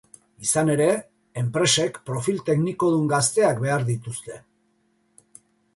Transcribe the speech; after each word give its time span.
Izan 0.45 0.71
ere, 0.75 0.87
enpresek 1.41 2.01
profil 2.09 2.41
teknikodun 2.49 3.07
gazteak 3.15 3.65
behar 3.67 3.89
dituzte. 3.93 4.45